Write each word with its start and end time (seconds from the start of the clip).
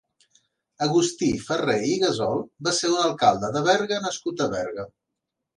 Agustí 0.85 1.27
Ferrer 1.49 1.75
i 1.91 1.93
Gasol 2.05 2.41
va 2.69 2.75
ser 2.81 2.91
un 2.95 2.99
alcalde 3.05 3.55
de 3.59 3.63
Berga 3.71 4.03
nascut 4.07 4.47
a 4.47 4.53
Berga. 4.59 4.91